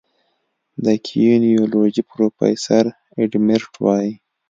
د 0.83 0.85
کینیزیولوژي 1.05 2.03
پروفیسور 2.11 2.85
ایډ 3.17 3.31
میرټ 3.47 3.73
وايي 3.83 4.13